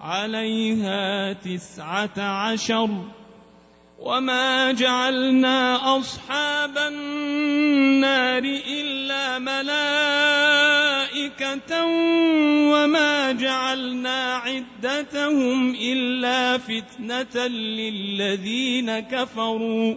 عليها 0.00 1.32
تسعة 1.32 2.18
عشر 2.18 2.88
وما 3.98 4.72
جعلنا 4.72 5.96
أصحاب 5.98 6.78
النار 6.78 8.42
إلا 8.68 9.38
ملائكة 9.38 11.84
وما 12.72 13.32
جعلنا 13.32 14.34
عدتهم 14.34 15.74
إلا 15.74 16.58
فتنة 16.58 17.46
للذين 17.46 18.98
كفروا 19.00 19.94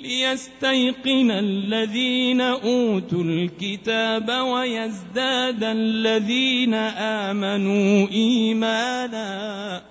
ليستيقن 0.00 1.30
الذين 1.30 2.40
اوتوا 2.40 3.22
الكتاب 3.24 4.28
ويزداد 4.30 5.64
الذين 5.64 6.74
امنوا 6.74 8.08
ايمانا 8.12 9.82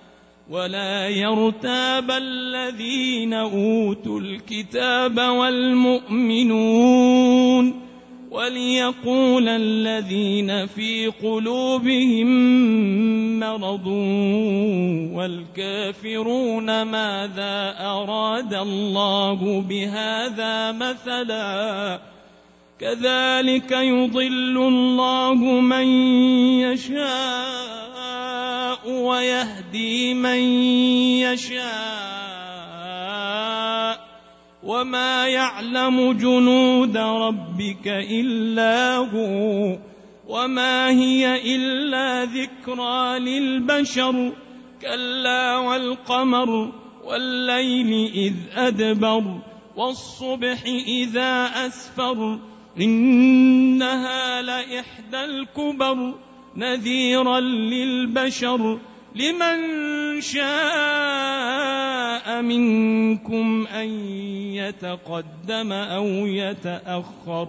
ولا 0.50 1.08
يرتاب 1.08 2.10
الذين 2.10 3.32
اوتوا 3.34 4.20
الكتاب 4.20 5.18
والمؤمنون 5.20 7.80
وليقول 8.30 9.48
الذين 9.48 10.66
في 10.66 11.06
قلوبهم 11.06 12.28
مرض 13.40 13.86
والكافرون 15.16 16.82
ماذا 16.82 17.74
أراد 17.80 18.54
الله 18.54 19.60
بهذا 19.68 20.72
مثلا 20.72 21.98
كذلك 22.80 23.70
يضل 23.72 24.56
الله 24.68 25.34
من 25.60 25.84
يشاء 26.60 28.80
ويهدي 28.90 30.14
من 30.14 30.38
يشاء 31.20 34.00
وما 34.62 35.28
يعلم 35.28 36.12
جنود 36.12 36.96
ربك 36.96 37.86
إلا 37.88 38.96
هو 38.96 39.76
وما 40.30 40.90
هي 40.90 41.54
إلا 41.56 42.24
ذكرى 42.24 43.18
للبشر 43.18 44.32
كلا 44.82 45.56
والقمر 45.56 46.72
والليل 47.04 48.10
إذ 48.14 48.34
أدبر 48.56 49.38
والصبح 49.76 50.62
إذا 50.88 51.44
أسفر 51.66 52.38
إنها 52.80 54.42
لإحدى 54.42 55.24
الكبر 55.24 56.14
نذيرا 56.56 57.40
للبشر 57.40 58.78
لمن 59.16 59.60
شاء 60.20 62.42
منكم 62.42 63.66
أن 63.66 63.88
يتقدم 64.54 65.72
أو 65.72 66.04
يتأخر 66.26 67.48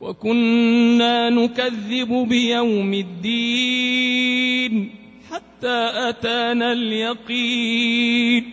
وكنا 0.00 1.30
نكذب 1.30 2.26
بيوم 2.28 2.94
الدين 2.94 4.90
حتى 5.30 5.90
اتانا 6.08 6.72
اليقين 6.72 8.50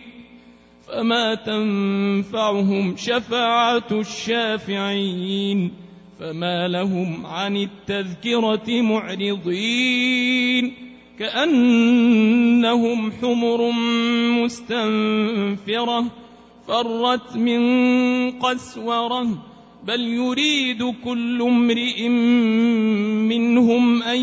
فما 0.88 1.34
تنفعهم 1.34 2.94
شفاعه 2.96 3.86
الشافعين 3.92 5.70
فما 6.20 6.68
لهم 6.68 7.26
عن 7.26 7.56
التذكره 7.56 8.82
معرضين 8.82 10.83
كأنهم 11.18 13.12
حمر 13.12 13.70
مستنفرة 14.44 16.04
فرت 16.68 17.36
من 17.36 17.60
قسورة 18.30 19.28
بل 19.86 20.00
يريد 20.00 20.82
كل 21.04 21.42
امرئ 21.42 22.08
منهم 23.28 24.02
أن 24.02 24.18